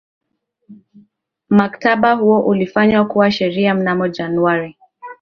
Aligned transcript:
mkataba 1.49 2.13
huo 2.13 2.39
ulifanywa 2.39 3.05
kuwa 3.05 3.31
sheria 3.31 3.73
mnamo 3.75 4.07
januari 4.07 4.77